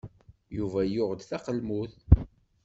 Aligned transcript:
Yuba 0.57 0.81
yuɣ-d 0.93 1.21
taqelmut. 1.29 1.93